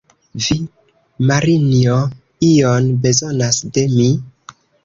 Vi, 0.45 0.55
Marinjo, 1.33 1.99
ion 2.49 2.91
bezonas 3.07 3.63
de 3.77 3.89
mi? 3.97 4.09